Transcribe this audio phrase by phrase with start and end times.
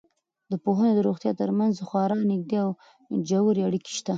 [0.51, 2.69] د پوهنې او روغتیا تر منځ خورا نږدې او
[3.29, 4.09] ژورې اړیکې شته.